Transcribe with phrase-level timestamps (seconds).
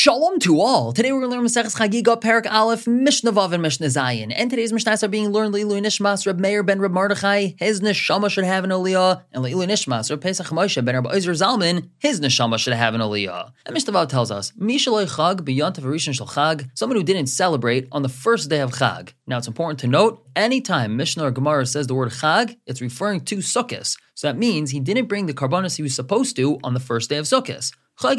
[0.00, 0.94] Shalom to all.
[0.94, 4.32] Today we're going to learn Maseches Chagiga, Perek Aleph, Mishnah Vav, and Mishnah Zayin.
[4.34, 8.30] And today's Mishnahs are being learned L'ilui Nishmas, Reb Meir ben Reb Mordechai, his neshama
[8.30, 12.18] should have an aliyah, and L'ilui Nishmas, Reb Pesach Moshe ben Reb Ozer Zalman, his
[12.18, 13.52] neshama should have an aliyah.
[13.66, 17.86] And Mishnah Vav tells us, Mishaloi Chag beyond Rishon Shel Chag, someone who didn't celebrate
[17.92, 19.12] on the first day of Chag.
[19.26, 23.20] Now it's important to note, anytime Mishnah or Gemara says the word Chag, it's referring
[23.26, 23.98] to Sukkot.
[24.14, 27.10] So that means he didn't bring the karbanos he was supposed to on the first
[27.10, 27.72] day of Sukkot.
[28.02, 28.16] He could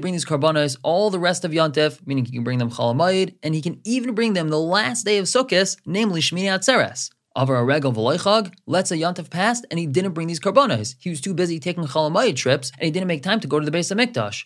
[0.00, 3.54] bring these karbanos all the rest of yantev, meaning he can bring them chalamayid, and
[3.54, 7.10] he can even bring them the last day of Sukkot, namely Shmini Atzeres.
[7.34, 10.96] Avar a regal v'loichag, let's say Yantav passed and he didn't bring these karbonos.
[10.98, 13.64] He was too busy taking chalamayid trips and he didn't make time to go to
[13.64, 14.44] the Beis HaMikdash.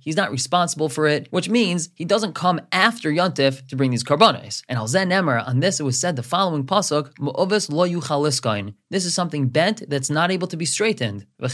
[0.00, 4.04] He's not responsible for it, which means he doesn't come after Yantif to bring these
[4.04, 4.62] karbonos.
[4.68, 8.26] And al zen on this it was said the following pasuk, Mu'ovis lo yuchal
[8.88, 11.26] This is something bent that's not able to be straightened.
[11.40, 11.50] And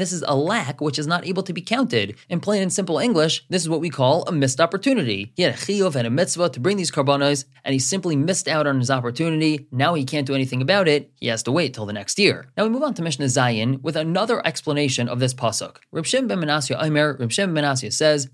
[0.00, 2.16] this is a lack which is not able to be counted.
[2.28, 5.32] In plain and simple English, this is what we call a missed opportunity.
[5.36, 8.48] He had a chiyuv and a mitzvah to bring these karbonos, and he simply missed
[8.48, 9.68] out on his opportunity.
[9.70, 11.12] Now he can't do anything about it.
[11.20, 12.50] He has to wait till the next year.
[12.56, 15.76] Now we move on to Mishnah Zayin with another explanation of this pasuk.
[15.92, 18.28] Reb ben Menasya Aimer, Reb ben Menasya says,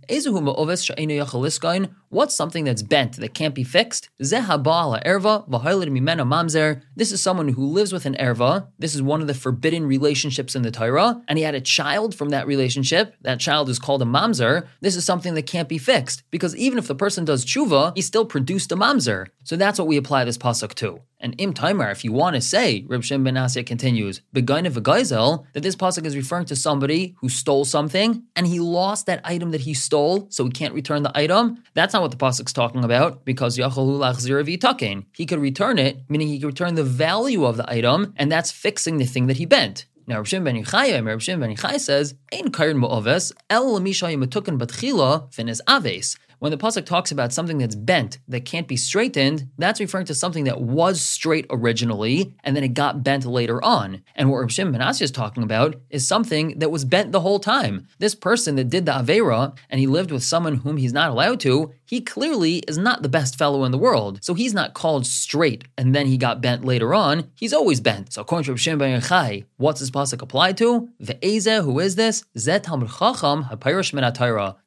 [2.13, 4.09] What's something that's bent that can't be fixed?
[4.21, 6.83] Zehabala erva mimena mamzer.
[6.97, 8.67] This is someone who lives with an erva.
[8.81, 12.17] This is one of the forbidden relationships in the Torah, and he had a child
[12.17, 13.15] from that relationship.
[13.21, 14.67] That child is called a mamzer.
[14.81, 18.03] This is something that can't be fixed because even if the person does tshuva, he
[18.03, 19.29] still produced a mamzer.
[19.45, 21.03] So that's what we apply this pasuk to.
[21.23, 25.45] And im timer, if you want to say, Reb Shem ben Asya continues, Begaina v'gaizel,
[25.53, 29.51] that this pasuk is referring to somebody who stole something and he lost that item
[29.51, 31.63] that he stole, so he can't return the item.
[31.75, 35.05] That's not what the pasuk's talking about, because Yachalu lachzir.
[35.15, 38.51] He could return it, meaning he could return the value of the item, and that's
[38.51, 39.85] fixing the thing that he bent.
[40.07, 44.59] Now, Rav Shimon ben Yochai, Rav Shimon ben says, "Ein karin mo'oves el l'mishay matukin
[44.59, 49.51] batchila finis aves." When the pasuk talks about something that's bent that can't be straightened,
[49.59, 54.03] that's referring to something that was straight originally and then it got bent later on.
[54.15, 57.89] And what Rav Shimon is talking about is something that was bent the whole time.
[57.99, 61.41] This person that did the avera and he lived with someone whom he's not allowed
[61.41, 64.21] to, he clearly is not the best fellow in the world.
[64.23, 67.33] So he's not called straight and then he got bent later on.
[67.35, 68.13] He's always bent.
[68.13, 70.89] So according to Shimon ben what's this pasuk applied to?
[71.03, 72.25] Ve'eze, who is this?
[72.39, 74.05] Zet Talmid Chacham ha'payrish min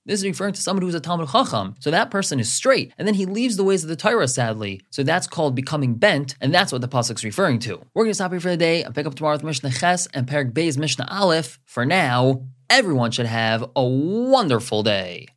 [0.06, 1.76] This is referring to someone who's a Talmid Chacham.
[1.80, 4.82] So that person is straight, and then he leaves the ways of the Torah, sadly.
[4.90, 7.82] So that's called becoming bent, and that's what the pasuk's referring to.
[7.94, 10.08] We're going to stop here for the day and pick up tomorrow with Mishnah Ches
[10.08, 11.58] and Perek Bey's Mishnah Aleph.
[11.64, 15.28] For now, everyone should have a wonderful day.